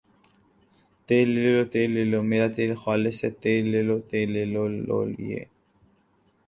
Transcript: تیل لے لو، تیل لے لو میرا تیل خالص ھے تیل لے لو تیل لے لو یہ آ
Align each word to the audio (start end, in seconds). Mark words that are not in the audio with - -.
تیل 1.07 1.27
لے 1.35 1.49
لو، 1.55 1.63
تیل 1.73 1.89
لے 1.95 2.03
لو 2.11 2.19
میرا 2.29 2.47
تیل 2.57 2.71
خالص 2.83 3.17
ھے 3.23 3.29
تیل 3.43 3.63
لے 3.71 3.81
لو 3.87 3.95
تیل 4.09 4.27
لے 4.35 4.43
لو 4.53 4.63
یہ 5.27 5.41
آ 5.43 5.49